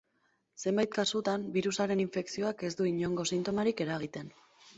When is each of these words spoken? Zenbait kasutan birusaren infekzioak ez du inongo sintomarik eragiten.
Zenbait 0.61 0.95
kasutan 0.95 1.45
birusaren 1.57 2.01
infekzioak 2.07 2.65
ez 2.69 2.73
du 2.81 2.89
inongo 2.93 3.27
sintomarik 3.35 3.87
eragiten. 3.87 4.35